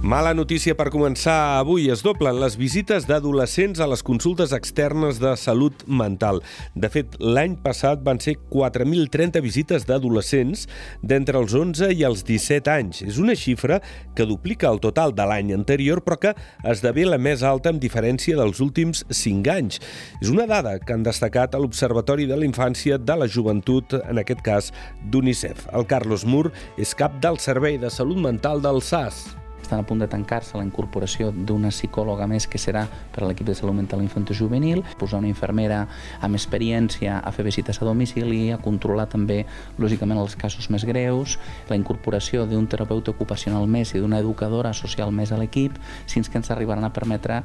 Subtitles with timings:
[0.00, 1.60] Mala notícia per començar.
[1.60, 6.38] Avui es doblen les visites d'adolescents a les consultes externes de salut mental.
[6.72, 10.62] De fet, l'any passat van ser 4.030 visites d'adolescents
[11.04, 13.02] d'entre els 11 i els 17 anys.
[13.04, 13.82] És una xifra
[14.16, 16.32] que duplica el total de l'any anterior, però que
[16.64, 19.82] esdevé la més alta amb diferència dels últims 5 anys.
[20.22, 24.24] És una dada que han destacat a l'Observatori de la Infància de la Joventut, en
[24.24, 24.72] aquest cas
[25.12, 25.68] d'UNICEF.
[25.76, 26.48] El Carlos Mur
[26.80, 29.26] és cap del Servei de Salut Mental del SAS
[29.70, 32.82] estan a punt de tancar-se la incorporació d'una psicòloga més que serà
[33.14, 35.84] per a l'equip de salut mental infantil-juvenil, posar una infermera
[36.18, 39.44] amb experiència a fer visites a domicili, a controlar també,
[39.78, 41.36] lògicament, els casos més greus,
[41.70, 45.78] la incorporació d'un terapeuta ocupacional més i d'una educadora social més a l'equip,
[46.10, 47.44] fins que ens arribaran a permetre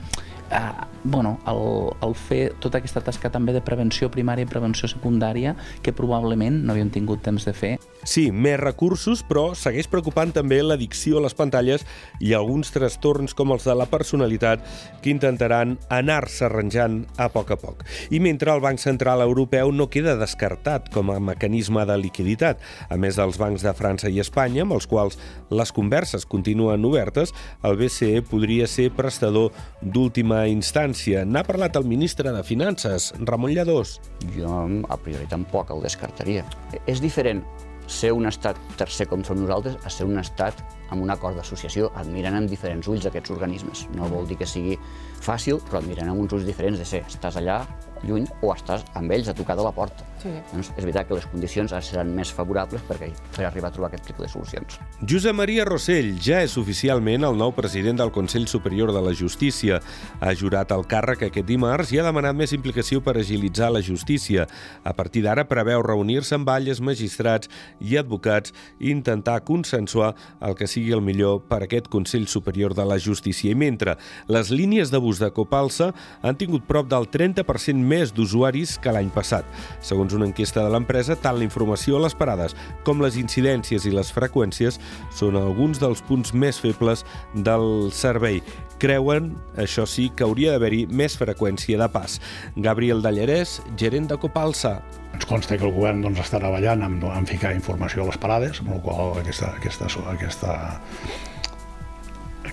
[0.52, 0.58] eh,
[1.04, 5.94] bueno, el, el fer tota aquesta tasca també de prevenció primària i prevenció secundària que
[5.94, 7.76] probablement no havíem tingut temps de fer.
[8.06, 11.86] Sí, més recursos, però segueix preocupant també l'addicció a les pantalles
[12.20, 14.64] i alguns trastorns com els de la personalitat
[15.02, 17.84] que intentaran anar-se arranjant a poc a poc.
[18.10, 22.98] I mentre el Banc Central Europeu no queda descartat com a mecanisme de liquiditat, a
[22.98, 27.78] més dels bancs de França i Espanya, amb els quals les converses continuen obertes, el
[27.80, 31.26] BCE podria ser prestador d'última instància.
[31.26, 34.00] N'ha parlat el ministre de Finances, Ramon Lladós.
[34.36, 36.46] Jo, a priori, tampoc el descartaria.
[36.86, 37.44] És diferent
[37.88, 41.92] ser un estat tercer com som nosaltres a ser un estat amb un acord d'associació,
[42.00, 43.86] et miren amb diferents ulls aquests organismes.
[43.96, 44.78] No vol dir que sigui
[45.22, 47.64] fàcil, però et miren amb uns ulls diferents de ser, estàs allà,
[48.04, 50.06] lluny, o estàs amb ells a tocar de la porta.
[50.22, 50.32] Sí.
[50.52, 53.92] Doncs és veritat que les condicions ara seran més favorables perquè per arribar a trobar
[53.92, 54.80] aquest tipus de solucions.
[55.06, 59.82] Josep Maria Rossell ja és oficialment el nou president del Consell Superior de la Justícia.
[60.20, 64.48] Ha jurat el càrrec aquest dimarts i ha demanat més implicació per agilitzar la justícia.
[64.84, 70.68] A partir d'ara preveu reunir-se amb balles, magistrats i advocats i intentar consensuar el que
[70.68, 73.52] sigui el millor per aquest Consell Superior de la Justícia.
[73.52, 73.98] I mentre
[74.32, 75.92] les línies d'abús de Copalsa
[76.22, 79.48] han tingut prop del 30% més d'usuaris que l'any passat.
[79.86, 82.58] Segons una enquesta de l'empresa, tant la informació a les parades
[82.88, 84.80] com les incidències i les freqüències
[85.16, 88.42] són alguns dels punts més febles del servei.
[88.82, 89.32] Creuen,
[89.62, 92.20] això sí, que hauria d'haver-hi més freqüència de pas.
[92.58, 94.80] Gabriel Dallarès, gerent de Copalsa.
[95.16, 98.60] Ens consta que el govern doncs, està treballant en, en ficar informació a les parades,
[98.60, 100.58] amb la qual aquesta, aquesta, aquesta,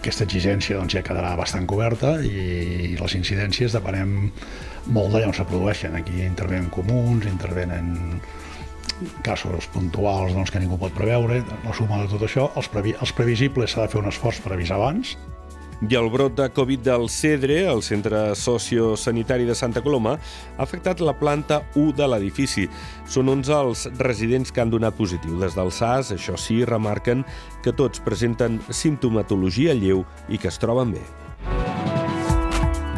[0.02, 4.32] aquesta exigència doncs, ja quedarà bastant coberta i les incidències depenem
[4.90, 5.94] molt d'allà on se produeixen.
[5.94, 8.18] Aquí intervenen comuns, intervenen
[9.22, 13.14] casos puntuals doncs, que ningú pot preveure, la suma de tot això, els, previ els
[13.14, 15.14] previsibles s'ha de fer un esforç per avisar abans,
[15.90, 20.14] i el brot de Covid del Cedre, el centre sociosanitari de Santa Coloma,
[20.56, 22.68] ha afectat la planta 1 de l'edifici.
[23.08, 25.40] Són 11 els residents que han donat positiu.
[25.42, 27.26] Des del SAS, això sí, remarquen
[27.64, 31.02] que tots presenten simptomatologia lleu i que es troben bé.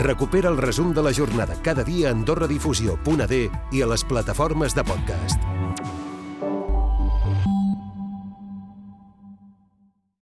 [0.04, 4.84] Recupera el resum de la jornada cada dia a AndorraDifusió.d i a les plataformes de
[4.84, 5.40] podcast.